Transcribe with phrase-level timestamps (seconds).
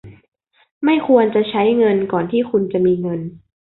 [0.85, 3.21] ไม่ควรจะใช้เงินก่อนที่คุณจะมีเงิน